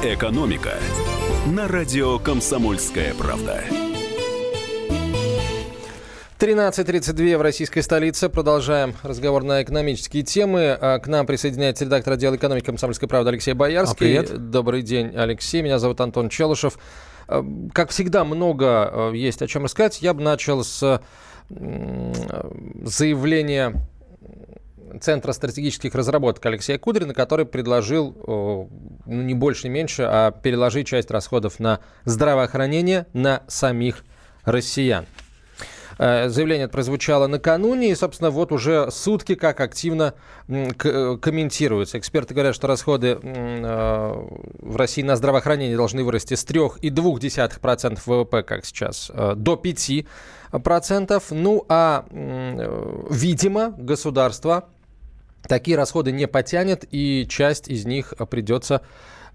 [0.00, 0.74] «Экономика»
[1.48, 3.64] на радио «Комсомольская правда».
[6.38, 8.28] 13.32 в российской столице.
[8.28, 10.78] Продолжаем разговор на экономические темы.
[10.80, 13.92] А, к нам присоединяется редактор отдела экономики «Комсомольской правды» Алексей Боярский.
[13.92, 14.50] А, привет.
[14.50, 15.62] Добрый день, Алексей.
[15.62, 16.78] Меня зовут Антон Челышев.
[17.26, 20.00] А, как всегда, много есть о чем рассказать.
[20.00, 21.02] Я бы начал с
[21.48, 23.74] заявления
[25.00, 31.10] Центра стратегических разработок Алексея Кудрина, который предложил ну, не больше, не меньше, а переложить часть
[31.10, 34.04] расходов на здравоохранение на самих
[34.44, 35.06] россиян.
[35.98, 40.14] Э, заявление прозвучало накануне, и, собственно, вот уже сутки как активно
[40.46, 41.98] э, комментируется.
[41.98, 44.26] Эксперты говорят, что расходы э,
[44.60, 51.22] в России на здравоохранение должны вырасти с 3,2% ВВП, как сейчас, до 5%.
[51.30, 52.06] Ну, а,
[53.10, 54.68] видимо, государство
[55.46, 58.82] такие расходы не потянет, и часть из них придется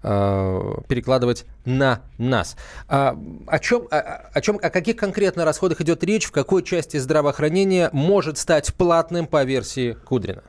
[0.02, 2.56] э, перекладывать на нас.
[2.88, 3.98] А, о, чем, о,
[4.32, 9.26] о, чем, о каких конкретно расходах идет речь, в какой части здравоохранения может стать платным
[9.26, 10.42] по версии Кудрина?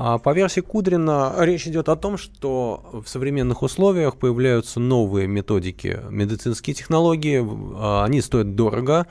[0.00, 6.00] А по версии Кудрина речь идет о том, что в современных условиях появляются новые методики,
[6.08, 9.06] медицинские технологии, а, они стоят дорого,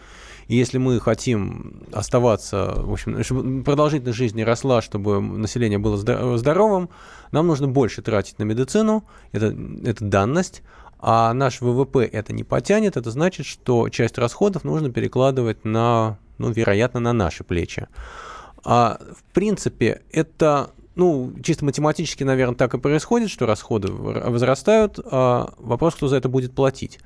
[0.47, 6.89] и если мы хотим оставаться, в общем, чтобы продолжительность жизни росла, чтобы население было здоровым,
[7.31, 9.03] нам нужно больше тратить на медицину,
[9.33, 10.63] это, это данность,
[10.99, 16.49] а наш ВВП это не потянет, это значит, что часть расходов нужно перекладывать на, ну,
[16.49, 17.87] вероятно, на наши плечи.
[18.63, 25.53] А, в принципе, это ну, чисто математически, наверное, так и происходит, что расходы возрастают, а
[25.59, 26.99] вопрос, кто за это будет платить.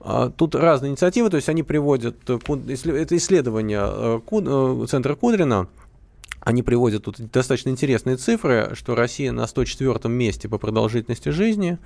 [0.00, 5.68] А, тут разные инициативы, то есть они приводят, э, это исследование э, э, Центра Кудрина,
[6.40, 11.78] они приводят тут достаточно интересные цифры, что Россия на 104 месте по продолжительности жизни,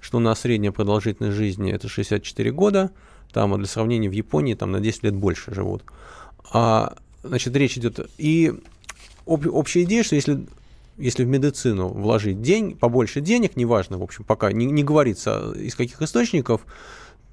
[0.00, 2.90] что у нас средняя продолжительность жизни это 64 года,
[3.32, 5.84] там а для сравнения в Японии там на 10 лет больше живут.
[6.52, 8.52] А, значит, речь идет и
[9.24, 10.46] об, общая идея, что если
[10.98, 15.74] если в медицину вложить день, побольше денег, неважно, в общем, пока не, не говорится из
[15.74, 16.66] каких источников,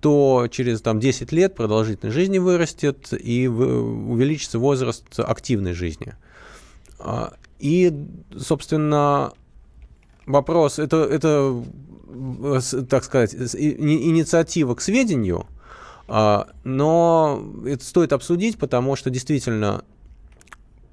[0.02, 6.16] то через там, 10 лет продолжительность жизни вырастет и увеличится возраст активной жизни.
[7.00, 7.94] А, и,
[8.38, 9.34] собственно,
[10.26, 11.64] вопрос, это, это
[12.90, 15.46] так сказать, инициатива к сведению,
[16.08, 19.84] а, но это стоит обсудить, потому что действительно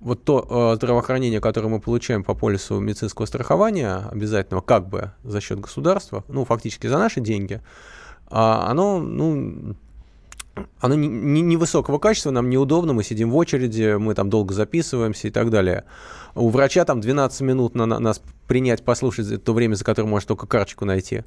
[0.01, 5.41] вот то а, здравоохранение, которое мы получаем по полису медицинского страхования, обязательного как бы за
[5.41, 7.63] счет государства, ну, фактически за наши деньги,
[8.71, 9.75] оно, ну,
[10.81, 15.29] оно невысокого не, не качества, нам неудобно, мы сидим в очереди, мы там долго записываемся
[15.29, 15.85] и так далее.
[16.35, 20.29] У врача там 12 минут на, на нас принять, послушать то время, за которое может
[20.29, 21.25] только карточку найти.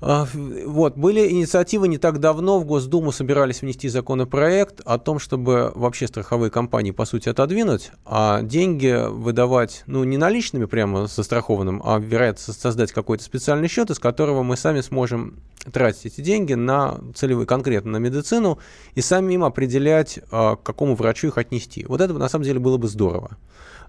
[0.00, 5.72] А, вот, были инициативы не так давно, в Госдуму собирались внести законопроект о том, чтобы
[5.74, 11.98] вообще страховые компании, по сути, отодвинуть, а деньги выдавать, ну, не наличными прямо застрахованным, а,
[11.98, 15.40] вероятно, создать какой-то специальный счет, из которого мы сами сможем
[15.72, 18.58] тратить эти деньги на целевые, конкретно на медицину,
[18.94, 21.84] и сами им определять, а, к какому врачу их отнести.
[21.88, 23.36] Вот это, на самом деле, было бы здорово.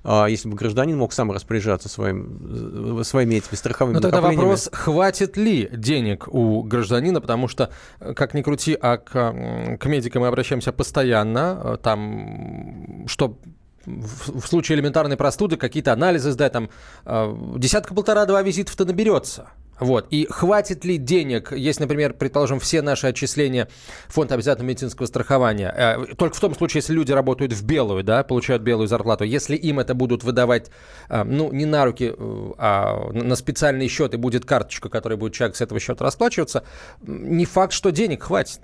[0.04, 5.38] А, если бы гражданин мог сам распоряжаться своим, своими этими страховыми Но тогда вопрос, хватит
[5.38, 10.72] ли денег у гражданина, потому что, как ни крути, а к, к медикам мы обращаемся
[10.72, 13.38] постоянно, там, что
[13.86, 16.70] в, в случае элементарной простуды какие-то анализы сдать, там
[17.06, 19.50] десятка-полтора-два визитов-то наберется.
[19.80, 20.08] Вот.
[20.10, 23.70] И хватит ли денег, если, например, предположим, все наши отчисления
[24.08, 28.24] фонд обязательного медицинского страхования, э, только в том случае, если люди работают в белую, да,
[28.24, 30.70] получают белую зарплату, если им это будут выдавать,
[31.10, 35.34] э, ну, не на руки, э, а на специальный счет, и будет карточка, которая будет
[35.34, 36.64] человек с этого счета расплачиваться,
[37.02, 38.60] не факт, что денег хватит.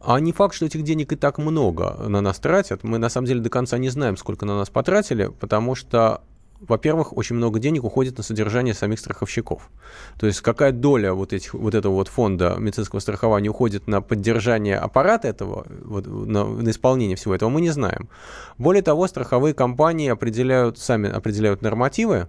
[0.00, 2.84] А не факт, что этих денег и так много на нас тратят.
[2.84, 6.22] Мы на самом деле до конца не знаем, сколько на нас потратили, потому что
[6.60, 9.70] во-первых, очень много денег уходит на содержание самих страховщиков.
[10.18, 14.76] То есть какая доля вот, этих, вот этого вот фонда медицинского страхования уходит на поддержание
[14.76, 18.08] аппарата этого, вот, на, на исполнение всего этого, мы не знаем.
[18.56, 22.28] Более того, страховые компании определяют, сами определяют нормативы,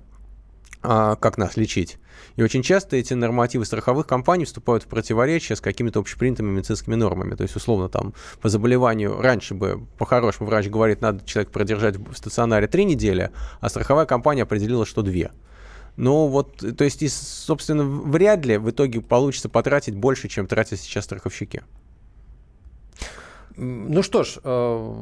[0.82, 1.98] как нас лечить.
[2.36, 7.36] И очень часто эти нормативы страховых компаний вступают в противоречие с какими-то общепринятыми медицинскими нормами.
[7.36, 12.16] То есть, условно, там по заболеванию раньше бы по-хорошему врач говорит, надо человека продержать в
[12.16, 15.32] стационаре три недели, а страховая компания определила, что две.
[15.98, 20.80] Ну вот, то есть, и, собственно, вряд ли в итоге получится потратить больше, чем тратят
[20.80, 21.64] сейчас страховщики.
[23.58, 24.94] Ну что ж, э...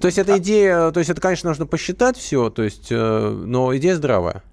[0.00, 3.76] то есть эта идея, то есть это, конечно, нужно посчитать все, то есть, э, но
[3.76, 4.44] идея здравая.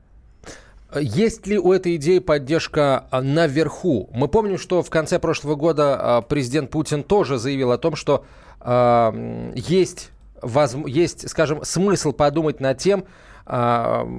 [0.99, 4.09] Есть ли у этой идеи поддержка а, наверху?
[4.13, 8.25] Мы помним, что в конце прошлого года а, президент Путин тоже заявил о том, что
[8.59, 10.09] э, есть,
[10.41, 13.05] воз, есть, скажем, смысл подумать над тем,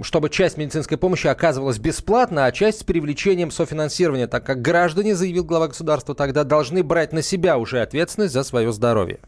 [0.03, 5.45] чтобы часть медицинской помощи оказывалась бесплатно, а часть с привлечением софинансирования, так как граждане, заявил
[5.45, 9.21] глава государства, тогда должны брать на себя уже ответственность за свое здоровье.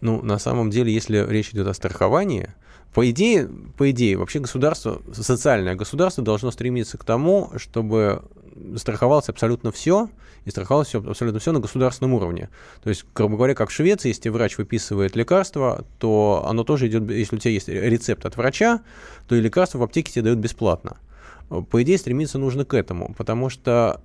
[0.00, 2.50] Ну, на самом деле, если речь идет о страховании,
[2.94, 8.22] по идее, по идее, вообще государство, социальное государство должно стремиться к тому, чтобы
[8.76, 10.08] страховалось абсолютно все,
[10.44, 12.48] и страховалось все, абсолютно все на государственном уровне.
[12.82, 17.08] То есть, грубо говоря, как в Швеции, если врач выписывает лекарство, то оно тоже идет,
[17.10, 18.80] если у тебя есть рецепт от врача,
[19.28, 20.96] то и лекарство в аптеке тебе дают бесплатно.
[21.48, 24.00] По идее, стремиться нужно к этому, потому что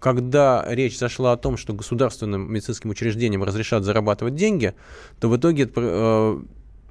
[0.00, 4.74] когда речь зашла о том, что государственным медицинским учреждениям разрешат зарабатывать деньги,
[5.18, 6.40] то в итоге э,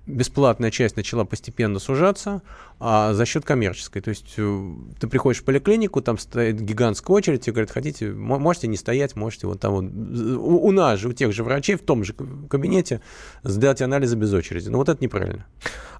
[0.07, 2.41] бесплатная часть начала постепенно сужаться
[2.79, 4.01] а за счет коммерческой.
[4.01, 8.67] То есть э, ты приходишь в поликлинику, там стоит гигантская очередь, тебе говорят, хотите, можете
[8.67, 11.81] не стоять, можете вот там вот, у, у нас же, у тех же врачей в
[11.81, 13.01] том же кабинете
[13.41, 14.69] сдать анализы без очереди.
[14.69, 15.47] Но вот это неправильно.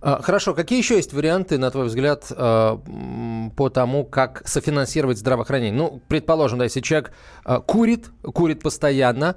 [0.01, 2.77] А, хорошо, какие еще есть варианты, на твой взгляд, э,
[3.55, 5.73] по тому, как софинансировать здравоохранение?
[5.73, 7.11] Ну, предположим, да, если человек
[7.43, 9.35] э, курит, курит постоянно,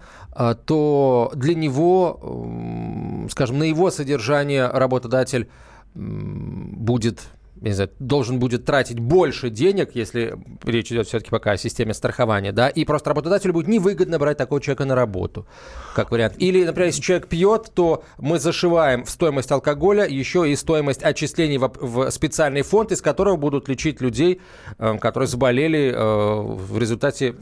[0.65, 5.49] то для него, скажем, на его содержание работодатель
[5.95, 7.21] будет
[7.61, 10.35] не знаю, должен будет тратить больше денег, если
[10.65, 14.61] речь идет все-таки пока о системе страхования, да, и просто работодателю будет невыгодно брать такого
[14.61, 15.47] человека на работу,
[15.95, 16.35] как вариант.
[16.39, 21.59] Или, например, если человек пьет, то мы зашиваем в стоимость алкоголя еще и стоимость отчислений
[21.59, 24.41] в, в специальный фонд, из которого будут лечить людей,
[24.79, 27.35] э, которые заболели э, в результате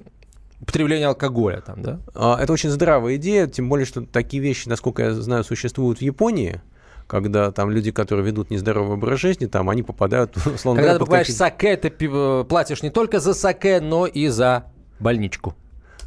[0.60, 2.00] употребления алкоголя там, да?
[2.16, 6.02] А, это очень здравая идея, тем более, что такие вещи, насколько я знаю, существуют в
[6.02, 6.60] Японии
[7.08, 10.98] когда там люди, которые ведут нездоровый образ жизни, там они попадают, условно Когда говоря, ты
[11.00, 11.36] покупаешь какие...
[11.36, 14.66] саке, ты э, платишь не только за саке, но и за
[15.00, 15.56] больничку.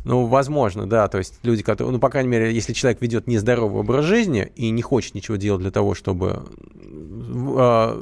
[0.04, 1.08] Ну, возможно, да.
[1.08, 4.70] То есть люди, которые, ну, по крайней мере, если человек ведет нездоровый образ жизни и
[4.70, 6.44] не хочет ничего делать для того, чтобы
[6.76, 8.02] э,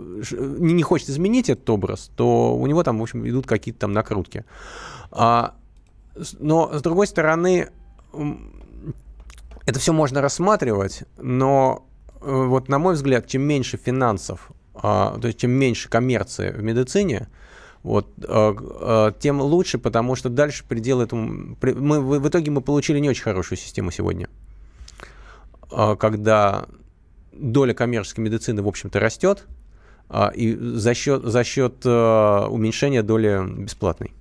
[0.60, 4.46] не, хочет изменить этот образ, то у него там, в общем, идут какие-то там накрутки.
[5.12, 5.56] А,
[6.40, 7.70] но, с другой стороны,
[9.66, 11.86] это все можно рассматривать, но
[12.22, 17.28] вот на мой взгляд, чем меньше финансов, а, то есть чем меньше коммерции в медицине,
[17.84, 21.58] вот, э, э, тем лучше, потому что дальше предел этому...
[21.62, 24.30] Мы, в итоге мы получили не очень хорошую систему сегодня,
[25.72, 26.66] а, когда
[27.32, 29.46] доля коммерческой медицины, в общем-то, растет,
[30.10, 34.14] а, и за счет, за счет уменьшения доли бесплатной.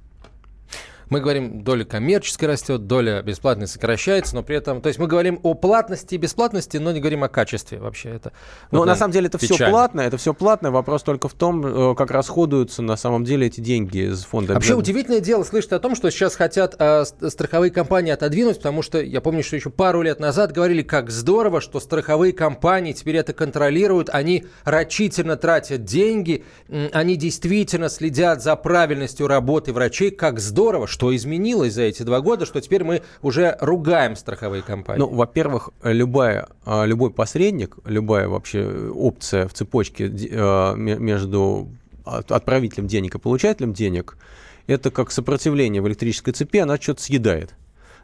[1.11, 4.81] Мы говорим, доля коммерческая растет, доля бесплатной сокращается, но при этом...
[4.81, 8.11] То есть мы говорим о платности и бесплатности, но не говорим о качестве вообще.
[8.11, 8.33] Это,
[8.71, 9.57] ну, вот, на самом деле это печально.
[9.57, 10.71] все платно, это все платно.
[10.71, 14.55] Вопрос только в том, э, как расходуются на самом деле эти деньги из фонда.
[14.55, 19.01] Вообще удивительное дело слышать о том, что сейчас хотят э, страховые компании отодвинуть, потому что
[19.01, 23.33] я помню, что еще пару лет назад говорили, как здорово, что страховые компании теперь это
[23.33, 26.45] контролируют, они рачительно тратят деньги,
[26.93, 32.45] они действительно следят за правильностью работы врачей, как здорово, что изменилось за эти два года,
[32.45, 34.99] что теперь мы уже ругаем страховые компании?
[34.99, 41.69] Ну, во-первых, любая, а, любой посредник, любая вообще опция в цепочке а, между
[42.05, 44.19] отправителем денег и получателем денег,
[44.67, 47.55] это как сопротивление в электрической цепи, она что-то съедает.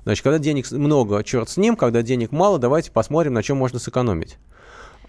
[0.05, 3.81] Значит, когда денег много, черт с ним, когда денег мало, давайте посмотрим, на чем можно
[3.81, 4.37] сэкономить.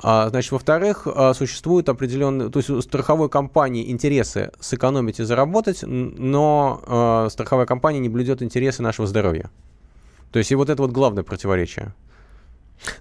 [0.01, 5.79] А, значит, во-вторых, а, существуют определенные, то есть у страховой компании интересы сэкономить и заработать,
[5.83, 9.49] но а, страховая компания не блюдет интересы нашего здоровья.
[10.31, 11.93] То есть и вот это вот главное противоречие.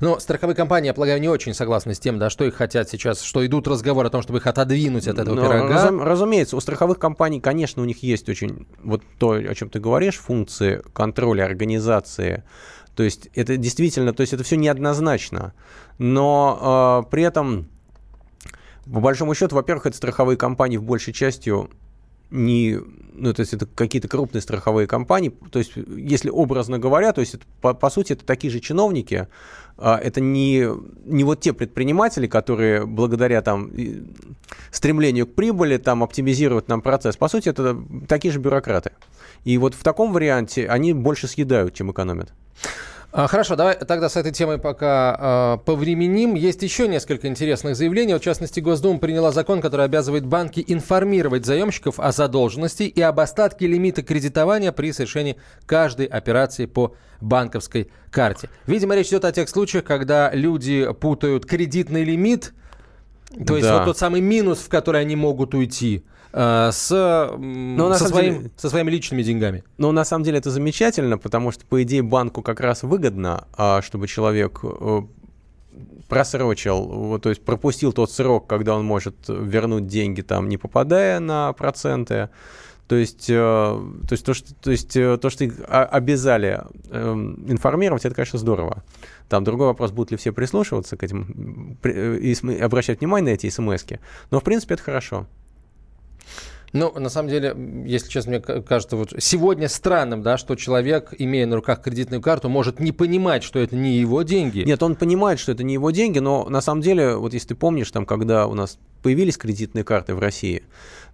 [0.01, 3.21] Но страховые компании, я полагаю, не очень согласны с тем, да, что их хотят сейчас,
[3.23, 5.69] что идут разговоры о том, чтобы их отодвинуть от этого Но, пирога.
[5.69, 9.81] Разум, разумеется, у страховых компаний, конечно, у них есть очень, вот то, о чем ты
[9.81, 12.45] говоришь, функции контроля, организации,
[12.95, 15.53] то есть это действительно, то есть это все неоднозначно.
[15.99, 17.69] Но э, при этом,
[18.85, 21.71] по большому счету, во-первых, это страховые компании в большей частью
[22.31, 22.81] не,
[23.13, 27.35] ну, то есть это какие-то крупные страховые компании, то есть если образно говоря, то есть
[27.35, 29.29] это, по, по сути это такие же чиновники,
[29.77, 30.67] а, это не,
[31.05, 33.71] не вот те предприниматели, которые благодаря там
[34.73, 38.93] стремлению к прибыли там оптимизируют нам процесс, по сути это такие же бюрократы.
[39.45, 42.33] И вот в таком варианте они больше съедают, чем экономят.
[43.17, 46.35] А, хорошо, давай тогда с этой темой пока э, повременим.
[46.35, 48.15] Есть еще несколько интересных заявлений.
[48.15, 53.69] В частности, Госдума приняла закон, который обязывает банки информировать заемщиков о задолженности и об остатке
[53.69, 58.51] лимита кредитования при совершении каждой операции по банковской карте.
[58.67, 62.53] Видимо, речь идет о тех случаях, когда люди путают кредитный лимит,
[63.47, 63.79] то есть да.
[63.79, 68.51] вот тот самый минус, в который они могут уйти, э, с, Но, со, своим, деле...
[68.57, 69.65] со своими личными деньгами.
[69.79, 73.83] Но на самом деле это замечательно, потому что, по идее, банку как раз выгодно, а,
[73.83, 75.01] чтобы человек э,
[76.09, 81.53] просрочил, то есть пропустил тот срок, когда он может вернуть деньги, там, не попадая на
[81.53, 82.31] проценты.
[82.87, 87.13] То есть, э, то есть, то, что, то, есть, э, то, что их обязали э,
[87.49, 88.83] информировать, это, конечно, здорово.
[89.29, 93.85] Там другой вопрос, будут ли все прислушиваться к этим и обращать внимание на эти смс
[93.85, 94.01] -ки.
[94.31, 95.27] Но, в принципе, это хорошо.
[96.75, 101.47] Ну, на самом деле, если честно, мне кажется, вот сегодня странным, да, что человек, имея
[101.47, 104.65] на руках кредитную карту, может не понимать, что это не его деньги.
[104.67, 107.55] Нет, он понимает, что это не его деньги, но на самом деле, вот если ты
[107.55, 110.65] помнишь, там, когда у нас появились кредитные карты в России,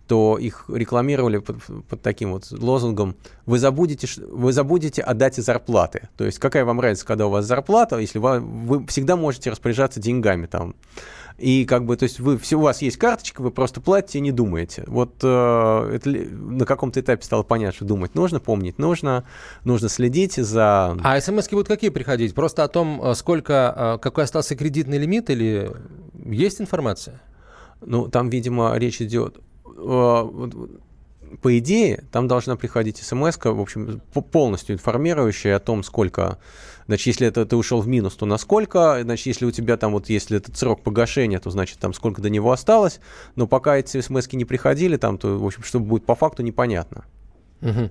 [0.07, 3.14] то их рекламировали под, под таким вот лозунгом
[3.45, 6.09] «Вы забудете, вы забудете отдать зарплаты».
[6.17, 10.00] То есть какая вам разница, когда у вас зарплата, если вы, вы всегда можете распоряжаться
[10.00, 10.75] деньгами там.
[11.38, 14.20] И как бы, то есть вы, все, у вас есть карточка, вы просто платите и
[14.20, 14.84] не думаете.
[14.87, 19.25] Вот э, это на каком-то этапе стало понятно, что думать нужно, помнить нужно,
[19.64, 20.96] нужно следить за...
[21.02, 22.34] А смс будут какие приходить?
[22.34, 25.70] Просто о том, э, сколько, э, какой остался кредитный лимит или
[26.25, 27.20] есть информация?
[27.80, 30.49] Ну, там, видимо, речь идет э,
[31.42, 34.00] по идее, там должна приходить смс в общем,
[34.32, 36.38] полностью информирующая о том, сколько
[36.90, 38.99] Значит, если это ты ушел в минус, то насколько?
[39.02, 42.30] Значит, если у тебя там вот, если этот срок погашения, то значит там сколько до
[42.30, 42.99] него осталось.
[43.37, 47.04] Но пока эти смс не приходили, там, то, в общем, что будет по факту, непонятно.
[47.62, 47.90] Угу.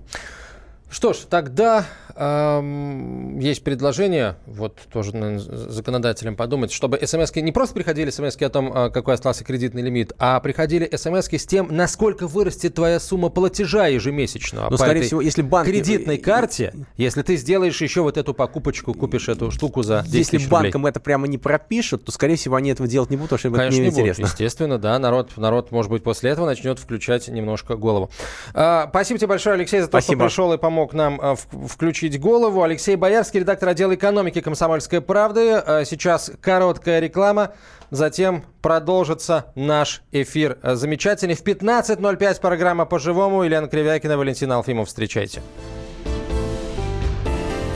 [0.90, 1.86] Что ж, тогда
[2.20, 8.74] есть предложение, вот тоже наверное, законодателям подумать, чтобы смс не просто приходили смс о том,
[8.76, 13.88] э, какой остался кредитный лимит, а приходили смс с тем, насколько вырастет твоя сумма платежа
[13.88, 14.70] ежемесячного.
[14.70, 15.66] Но, скорее всего, если банк...
[15.68, 20.38] кредитной карте, если ты сделаешь еще вот эту покупочку, купишь эту штуку за 10 Если
[20.38, 23.40] тысяч банкам это прямо не пропишут, то, скорее всего, они этого делать не будут, потому
[23.40, 24.24] что Конечно, это неинтересно.
[24.24, 28.10] Будут, естественно, да, народ, народ, может быть, после этого начнет включать немножко голову.
[28.54, 30.24] А, спасибо тебе большое, Алексей, за то, спасибо.
[30.24, 31.36] что пришел и помог нам э,
[31.68, 32.64] включить голову.
[32.64, 35.62] Алексей Боярский, редактор отдела экономики «Комсомольской правды».
[35.66, 37.54] Э, сейчас короткая реклама,
[37.92, 40.58] затем продолжится наш эфир.
[40.64, 41.36] Э, замечательный.
[41.36, 43.44] В 15.05 программа «По-живому».
[43.44, 44.88] Елена Кривякина, Валентина Алфимов.
[44.88, 45.42] Встречайте.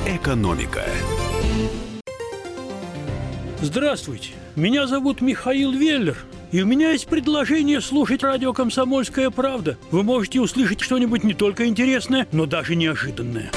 [0.08, 0.84] Экономика.
[3.62, 4.32] Здравствуйте.
[4.56, 6.18] Меня зовут Михаил Веллер.
[6.54, 9.76] И у меня есть предложение слушать радио «Комсомольская правда».
[9.90, 13.50] Вы можете услышать что-нибудь не только интересное, но даже неожиданное.